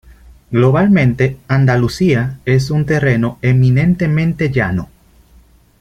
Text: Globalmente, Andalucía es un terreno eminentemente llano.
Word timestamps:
Globalmente, 0.49 1.37
Andalucía 1.47 2.39
es 2.45 2.71
un 2.71 2.87
terreno 2.87 3.37
eminentemente 3.43 4.49
llano. 4.49 4.89